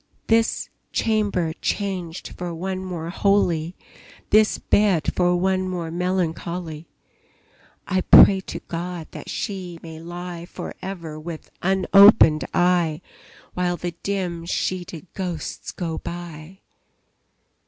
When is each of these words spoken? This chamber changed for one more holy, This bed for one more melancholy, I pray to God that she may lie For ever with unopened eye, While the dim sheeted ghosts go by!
This 0.25 0.67
chamber 0.91 1.53
changed 1.61 2.29
for 2.29 2.55
one 2.55 2.83
more 2.83 3.11
holy, 3.11 3.75
This 4.31 4.57
bed 4.57 5.13
for 5.13 5.35
one 5.37 5.69
more 5.69 5.91
melancholy, 5.91 6.87
I 7.87 8.01
pray 8.01 8.39
to 8.47 8.61
God 8.61 9.05
that 9.11 9.29
she 9.29 9.77
may 9.83 9.99
lie 9.99 10.47
For 10.47 10.73
ever 10.81 11.19
with 11.19 11.51
unopened 11.61 12.45
eye, 12.51 13.01
While 13.53 13.77
the 13.77 13.91
dim 14.01 14.47
sheeted 14.47 15.05
ghosts 15.13 15.71
go 15.71 15.99
by! 15.99 16.61